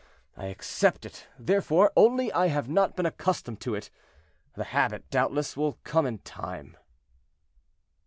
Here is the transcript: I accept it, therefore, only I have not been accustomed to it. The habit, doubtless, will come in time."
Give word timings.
I 0.35 0.45
accept 0.47 1.05
it, 1.05 1.27
therefore, 1.37 1.91
only 1.95 2.31
I 2.33 2.47
have 2.47 2.67
not 2.67 2.95
been 2.95 3.05
accustomed 3.05 3.61
to 3.61 3.75
it. 3.75 3.91
The 4.55 4.63
habit, 4.63 5.07
doubtless, 5.11 5.55
will 5.55 5.77
come 5.83 6.07
in 6.07 6.17
time." 6.17 6.75